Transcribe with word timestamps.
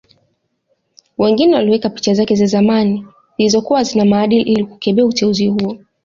Wengine 1.17 1.55
waliweka 1.55 1.89
picha 1.89 2.13
zake 2.13 2.35
za 2.35 2.45
zamani 2.45 3.05
zilizokuwa 3.37 3.79
hazina 3.79 4.05
maadili 4.05 4.41
ili 4.41 4.65
kukebehi 4.65 5.07
uteuzi 5.07 5.47
huo 5.47 5.77